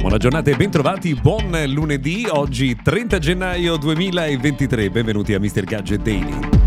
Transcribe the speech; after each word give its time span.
Buona 0.00 0.18
giornata 0.18 0.50
e 0.50 0.56
bentrovati, 0.56 1.14
buon 1.14 1.56
lunedì, 1.68 2.26
oggi 2.28 2.76
30 2.82 3.18
gennaio 3.18 3.76
2023, 3.76 4.90
benvenuti 4.90 5.34
a 5.34 5.38
Mr. 5.38 5.64
Gadget 5.64 6.02
Daily. 6.02 6.59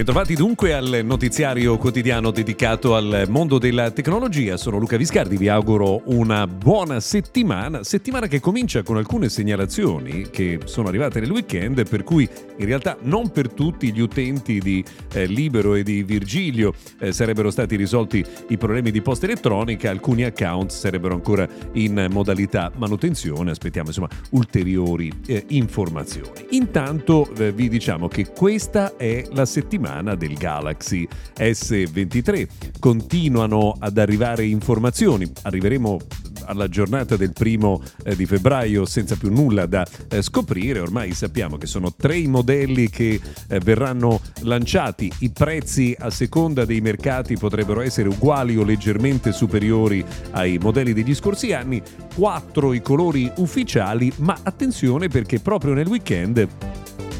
Bentrovati 0.00 0.34
dunque 0.34 0.72
al 0.72 1.02
notiziario 1.04 1.76
quotidiano 1.76 2.30
dedicato 2.30 2.94
al 2.94 3.26
mondo 3.28 3.58
della 3.58 3.90
tecnologia. 3.90 4.56
Sono 4.56 4.78
Luca 4.78 4.96
Viscardi, 4.96 5.36
vi 5.36 5.48
auguro 5.48 6.00
una 6.06 6.46
buona 6.46 7.00
settimana, 7.00 7.84
settimana 7.84 8.26
che 8.26 8.40
comincia 8.40 8.82
con 8.82 8.96
alcune 8.96 9.28
segnalazioni 9.28 10.30
che 10.30 10.60
sono 10.64 10.88
arrivate 10.88 11.20
nel 11.20 11.30
weekend, 11.30 11.86
per 11.86 12.02
cui 12.02 12.26
in 12.56 12.64
realtà 12.64 12.96
non 13.02 13.30
per 13.30 13.52
tutti 13.52 13.92
gli 13.92 14.00
utenti 14.00 14.58
di 14.58 14.82
eh, 15.12 15.26
Libero 15.26 15.74
e 15.74 15.82
di 15.82 16.02
Virgilio 16.02 16.72
eh, 16.98 17.12
sarebbero 17.12 17.50
stati 17.50 17.76
risolti 17.76 18.24
i 18.48 18.56
problemi 18.56 18.90
di 18.90 19.02
posta 19.02 19.26
elettronica, 19.26 19.90
alcuni 19.90 20.24
account 20.24 20.70
sarebbero 20.70 21.12
ancora 21.12 21.46
in 21.72 22.06
modalità 22.10 22.72
manutenzione, 22.74 23.50
aspettiamo 23.50 23.88
insomma 23.88 24.08
ulteriori 24.30 25.12
eh, 25.26 25.44
informazioni. 25.48 26.46
Intanto 26.52 27.30
eh, 27.36 27.52
vi 27.52 27.68
diciamo 27.68 28.08
che 28.08 28.28
questa 28.30 28.96
è 28.96 29.26
la 29.32 29.44
settimana 29.44 29.88
settimana 29.90 30.14
del 30.14 30.34
Galaxy 30.34 31.06
S23. 31.36 32.78
Continuano 32.78 33.74
ad 33.78 33.98
arrivare 33.98 34.44
informazioni, 34.46 35.30
arriveremo 35.42 35.98
alla 36.44 36.68
giornata 36.68 37.16
del 37.16 37.32
primo 37.32 37.82
eh, 38.02 38.16
di 38.16 38.26
febbraio 38.26 38.86
senza 38.86 39.16
più 39.16 39.30
nulla 39.30 39.66
da 39.66 39.86
eh, 40.08 40.22
scoprire. 40.22 40.80
Ormai 40.80 41.12
sappiamo 41.12 41.58
che 41.58 41.66
sono 41.66 41.92
tre 41.94 42.16
i 42.16 42.26
modelli 42.26 42.88
che 42.88 43.20
eh, 43.48 43.58
verranno 43.60 44.20
lanciati. 44.42 45.12
I 45.18 45.30
prezzi 45.30 45.94
a 45.98 46.10
seconda 46.10 46.64
dei 46.64 46.80
mercati 46.80 47.36
potrebbero 47.36 47.80
essere 47.80 48.08
uguali 48.08 48.56
o 48.56 48.64
leggermente 48.64 49.32
superiori 49.32 50.04
ai 50.32 50.58
modelli 50.58 50.92
degli 50.92 51.14
scorsi 51.14 51.52
anni. 51.52 51.82
Quattro 52.14 52.72
i 52.72 52.80
colori 52.80 53.30
ufficiali, 53.36 54.12
ma 54.18 54.38
attenzione 54.42 55.08
perché 55.08 55.40
proprio 55.40 55.74
nel 55.74 55.86
weekend 55.86 56.48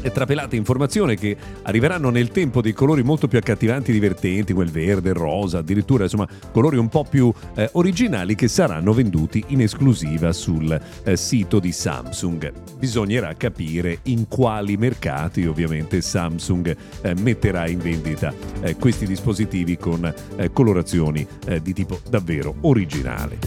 trapelate 0.09 0.55
informazioni 0.55 1.15
che 1.15 1.35
arriveranno 1.63 2.09
nel 2.09 2.29
tempo 2.29 2.61
dei 2.61 2.73
colori 2.73 3.03
molto 3.03 3.27
più 3.27 3.37
accattivanti 3.37 3.91
e 3.91 3.93
divertenti, 3.93 4.53
quel 4.53 4.71
verde, 4.71 5.09
il 5.09 5.15
rosa, 5.15 5.59
addirittura 5.59 6.03
insomma 6.03 6.27
colori 6.51 6.77
un 6.77 6.89
po' 6.89 7.05
più 7.07 7.31
eh, 7.55 7.69
originali 7.73 8.35
che 8.35 8.47
saranno 8.47 8.93
venduti 8.93 9.43
in 9.47 9.61
esclusiva 9.61 10.31
sul 10.33 10.79
eh, 11.03 11.15
sito 11.15 11.59
di 11.59 11.71
Samsung. 11.71 12.51
Bisognerà 12.79 13.35
capire 13.35 13.99
in 14.03 14.27
quali 14.27 14.77
mercati 14.77 15.45
ovviamente 15.45 16.01
Samsung 16.01 16.75
eh, 17.01 17.13
metterà 17.15 17.67
in 17.67 17.79
vendita 17.79 18.33
eh, 18.61 18.75
questi 18.77 19.05
dispositivi 19.05 19.77
con 19.77 20.11
eh, 20.35 20.51
colorazioni 20.51 21.25
eh, 21.47 21.61
di 21.61 21.73
tipo 21.73 21.99
davvero 22.09 22.55
originale. 22.61 23.37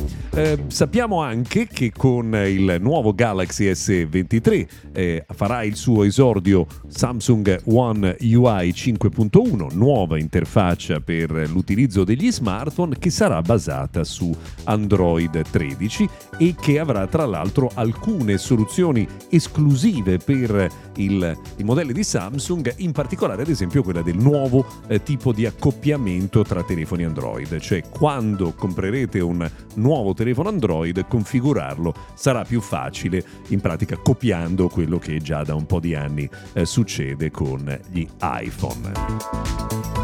sappiamo 0.67 1.23
anche 1.23 1.67
che 1.67 1.93
con 1.97 2.35
il 2.35 2.79
nuovo 2.81 3.15
Galaxy 3.15 3.71
S23 3.71 5.23
farà 5.35 5.63
il 5.63 5.77
suo 5.77 6.03
esordio 6.03 6.44
episodio 6.45 6.67
Samsung 6.89 7.63
One 7.65 8.17
UI 8.21 8.71
5.1, 8.71 9.75
nuova 9.75 10.19
interfaccia 10.19 11.01
per 11.01 11.31
l'utilizzo 11.51 12.05
degli 12.05 12.31
smartphone 12.31 12.99
che 12.99 13.09
sarà 13.09 13.41
basata 13.41 14.05
su 14.05 14.33
Android 14.65 15.43
13 15.51 16.09
e 16.39 16.55
che 16.61 16.79
avrà 16.79 17.07
tra 17.07 17.25
l'altro 17.25 17.71
alcune 17.75 18.37
soluzioni 18.37 19.07
esclusive 19.31 20.19
per 20.19 20.69
il, 20.97 21.39
i 21.57 21.65
modelli 21.65 21.93
di 21.93 22.05
Samsung, 22.05 22.75
in 22.79 22.93
particolare 22.93 23.43
ad 23.43 23.49
esempio 23.49 23.83
quella 23.83 24.03
del 24.03 24.17
nuovo 24.17 24.67
eh, 24.87 25.03
tipo 25.03 25.33
di 25.33 25.47
accoppiamento 25.47 26.43
tra 26.43 26.63
telefoni 26.63 27.05
Android, 27.05 27.59
cioè 27.59 27.83
quando 27.89 28.53
comprerete 28.53 29.21
un 29.21 29.51
nuovo 29.75 30.13
telefono 30.13 30.51
Android 30.51 31.07
configurarlo 31.09 31.95
sarà 32.15 32.45
più 32.45 32.61
facile 32.61 33.25
in 33.49 33.61
pratica 33.61 33.97
copiando 33.97 34.69
quello 34.69 34.99
che 34.99 35.19
già 35.19 35.43
da 35.43 35.55
un 35.55 35.67
po' 35.67 35.81
di 35.81 35.95
anni 35.95 36.29
eh, 36.53 36.65
succede 36.65 37.31
con 37.31 37.81
gli 37.91 38.07
iPhone. 38.21 40.04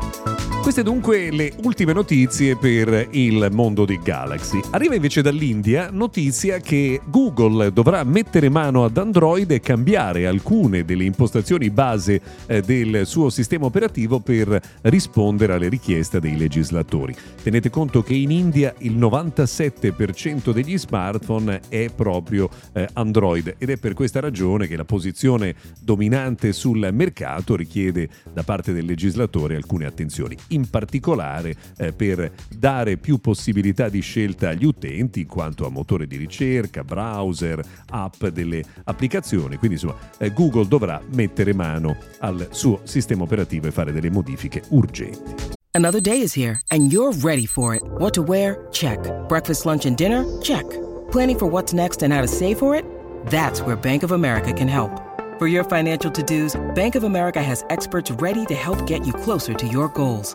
Thank 0.00 0.54
you 0.54 0.59
Queste 0.62 0.82
dunque 0.82 1.30
le 1.30 1.54
ultime 1.64 1.94
notizie 1.94 2.54
per 2.54 3.08
il 3.12 3.48
mondo 3.50 3.86
di 3.86 3.98
Galaxy. 3.98 4.60
Arriva 4.72 4.94
invece 4.94 5.22
dall'India 5.22 5.88
notizia 5.90 6.58
che 6.58 7.00
Google 7.06 7.72
dovrà 7.72 8.04
mettere 8.04 8.50
mano 8.50 8.84
ad 8.84 8.98
Android 8.98 9.50
e 9.50 9.60
cambiare 9.60 10.26
alcune 10.26 10.84
delle 10.84 11.04
impostazioni 11.04 11.70
base 11.70 12.20
eh, 12.46 12.60
del 12.60 13.06
suo 13.06 13.30
sistema 13.30 13.64
operativo 13.64 14.20
per 14.20 14.60
rispondere 14.82 15.54
alle 15.54 15.70
richieste 15.70 16.20
dei 16.20 16.36
legislatori. 16.36 17.16
Tenete 17.42 17.70
conto 17.70 18.02
che 18.02 18.14
in 18.14 18.30
India 18.30 18.74
il 18.78 18.98
97% 18.98 20.52
degli 20.52 20.76
smartphone 20.76 21.62
è 21.68 21.88
proprio 21.88 22.50
eh, 22.74 22.86
Android 22.92 23.54
ed 23.56 23.70
è 23.70 23.78
per 23.78 23.94
questa 23.94 24.20
ragione 24.20 24.68
che 24.68 24.76
la 24.76 24.84
posizione 24.84 25.54
dominante 25.80 26.52
sul 26.52 26.86
mercato 26.92 27.56
richiede 27.56 28.08
da 28.30 28.42
parte 28.42 28.74
del 28.74 28.84
legislatore 28.84 29.56
alcune 29.56 29.86
attenzioni 29.86 30.36
in 30.50 30.68
particolare 30.68 31.54
eh, 31.76 31.92
per 31.92 32.32
dare 32.48 32.96
più 32.96 33.18
possibilità 33.18 33.88
di 33.88 34.00
scelta 34.00 34.50
agli 34.50 34.64
utenti 34.64 35.20
in 35.20 35.26
quanto 35.26 35.66
a 35.66 35.70
motore 35.70 36.06
di 36.06 36.16
ricerca, 36.16 36.84
browser, 36.84 37.62
app 37.90 38.26
delle 38.26 38.62
applicazioni. 38.84 39.56
Quindi 39.56 39.76
insomma 39.76 39.96
eh, 40.18 40.32
Google 40.32 40.66
dovrà 40.66 41.00
mettere 41.12 41.52
mano 41.54 41.96
al 42.20 42.48
suo 42.50 42.80
sistema 42.84 43.22
operativo 43.22 43.66
e 43.66 43.70
fare 43.70 43.92
delle 43.92 44.10
modifiche 44.10 44.62
urgenti. 44.68 45.58
Another 45.72 46.00
day 46.00 46.20
is 46.20 46.34
here 46.34 46.60
and 46.70 46.92
you're 46.92 47.12
ready 47.22 47.46
for 47.46 47.74
it. 47.74 47.82
What 47.98 48.12
to 48.14 48.22
wear? 48.22 48.66
Check. 48.72 48.98
Breakfast, 49.28 49.64
lunch 49.64 49.86
and 49.86 49.96
dinner? 49.96 50.24
Check. 50.42 50.64
Planning 51.10 51.38
for 51.38 51.46
what's 51.46 51.72
next 51.72 52.02
and 52.02 52.12
how 52.12 52.20
to 52.20 52.28
save 52.28 52.58
for 52.58 52.74
it? 52.74 52.84
That's 53.26 53.60
where 53.62 53.76
Bank 53.76 54.02
of 54.02 54.12
America 54.12 54.52
can 54.52 54.68
help. 54.68 54.90
For 55.38 55.46
your 55.46 55.64
financial 55.64 56.10
to-dos, 56.10 56.60
Bank 56.74 56.96
of 56.96 57.04
America 57.04 57.42
has 57.42 57.64
experts 57.70 58.10
ready 58.10 58.44
to 58.46 58.54
help 58.54 58.86
get 58.86 59.06
you 59.06 59.12
closer 59.12 59.54
to 59.54 59.66
your 59.66 59.88
goals. 59.88 60.34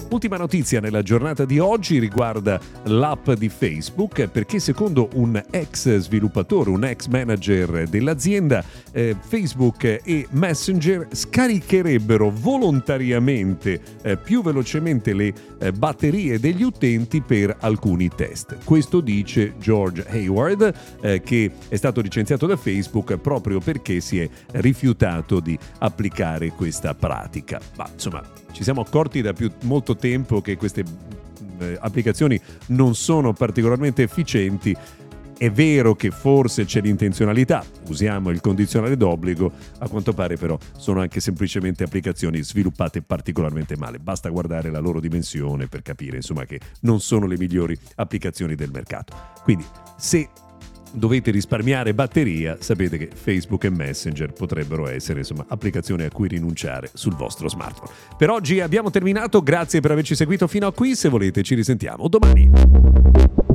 Ultima 0.11 0.35
notizia 0.35 0.81
nella 0.81 1.03
giornata 1.03 1.45
di 1.45 1.57
oggi 1.57 1.97
riguarda 1.97 2.59
l'app 2.83 3.31
di 3.31 3.47
Facebook 3.47 4.27
perché 4.27 4.59
secondo 4.59 5.07
un 5.13 5.41
ex 5.49 5.95
sviluppatore, 5.99 6.69
un 6.69 6.83
ex 6.83 7.07
manager 7.07 7.87
dell'azienda, 7.87 8.61
eh, 8.91 9.15
Facebook 9.17 10.01
e 10.03 10.27
Messenger 10.31 11.07
scaricherebbero 11.09 12.29
volontariamente 12.29 13.81
eh, 14.01 14.17
più 14.17 14.43
velocemente 14.43 15.13
le 15.13 15.33
eh, 15.57 15.71
batterie 15.71 16.39
degli 16.39 16.63
utenti 16.63 17.21
per 17.21 17.55
alcuni 17.61 18.09
test. 18.09 18.57
Questo 18.65 18.99
dice 18.99 19.53
George 19.59 20.05
Hayward 20.09 20.73
eh, 20.99 21.21
che 21.21 21.51
è 21.69 21.75
stato 21.77 22.01
licenziato 22.01 22.45
da 22.47 22.57
Facebook 22.57 23.15
proprio 23.15 23.61
perché 23.61 24.01
si 24.01 24.19
è 24.19 24.29
rifiutato 24.51 25.39
di 25.39 25.57
applicare 25.77 26.49
questa 26.49 26.93
pratica. 26.93 27.61
Ma 27.77 27.89
insomma, 27.93 28.21
ci 28.51 28.63
siamo 28.63 28.81
accorti 28.81 29.21
da 29.21 29.33
più, 29.33 29.51
molto 29.63 29.95
tempo 29.95 30.41
che 30.41 30.57
queste 30.57 30.83
eh, 31.59 31.77
applicazioni 31.79 32.39
non 32.67 32.95
sono 32.95 33.33
particolarmente 33.33 34.03
efficienti. 34.03 34.75
È 35.37 35.49
vero 35.49 35.95
che 35.95 36.11
forse 36.11 36.65
c'è 36.65 36.81
l'intenzionalità, 36.81 37.65
usiamo 37.87 38.29
il 38.29 38.41
condizionale 38.41 38.95
d'obbligo, 38.95 39.51
a 39.79 39.87
quanto 39.87 40.13
pare 40.13 40.35
però 40.35 40.55
sono 40.77 41.01
anche 41.01 41.19
semplicemente 41.19 41.83
applicazioni 41.83 42.43
sviluppate 42.43 43.01
particolarmente 43.01 43.75
male. 43.75 43.97
Basta 43.97 44.29
guardare 44.29 44.69
la 44.69 44.77
loro 44.77 44.99
dimensione 44.99 45.65
per 45.65 45.81
capire 45.81 46.17
insomma 46.17 46.45
che 46.45 46.59
non 46.81 46.99
sono 46.99 47.25
le 47.25 47.39
migliori 47.39 47.75
applicazioni 47.95 48.53
del 48.53 48.69
mercato. 48.71 49.15
Quindi 49.41 49.65
se 49.97 50.29
dovete 50.91 51.31
risparmiare 51.31 51.93
batteria, 51.93 52.57
sapete 52.59 52.97
che 52.97 53.09
Facebook 53.13 53.63
e 53.63 53.69
Messenger 53.69 54.31
potrebbero 54.33 54.87
essere 54.87 55.19
insomma, 55.19 55.45
applicazioni 55.47 56.03
a 56.03 56.09
cui 56.09 56.27
rinunciare 56.27 56.89
sul 56.93 57.15
vostro 57.15 57.49
smartphone. 57.49 57.91
Per 58.17 58.29
oggi 58.29 58.59
abbiamo 58.59 58.89
terminato, 58.89 59.41
grazie 59.41 59.79
per 59.79 59.91
averci 59.91 60.15
seguito 60.15 60.47
fino 60.47 60.67
a 60.67 60.73
qui, 60.73 60.95
se 60.95 61.09
volete 61.09 61.43
ci 61.43 61.55
risentiamo 61.55 62.07
domani. 62.07 63.50